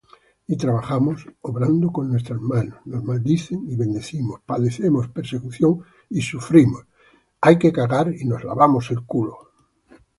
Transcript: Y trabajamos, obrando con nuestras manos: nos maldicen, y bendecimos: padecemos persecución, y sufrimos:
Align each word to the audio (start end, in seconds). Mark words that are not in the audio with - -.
Y 0.47 0.57
trabajamos, 0.57 1.27
obrando 1.41 1.91
con 1.91 2.09
nuestras 2.09 2.41
manos: 2.41 2.79
nos 2.85 3.03
maldicen, 3.03 3.69
y 3.69 3.75
bendecimos: 3.75 4.41
padecemos 4.41 5.07
persecución, 5.09 5.81
y 6.09 6.23
sufrimos: 6.23 6.85